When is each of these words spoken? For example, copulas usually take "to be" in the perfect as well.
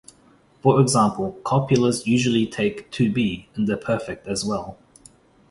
For 0.63 0.81
example, 0.81 1.37
copulas 1.45 2.07
usually 2.07 2.47
take 2.47 2.89
"to 2.89 3.11
be" 3.11 3.49
in 3.55 3.65
the 3.65 3.77
perfect 3.77 4.27
as 4.27 4.43
well. 4.43 4.79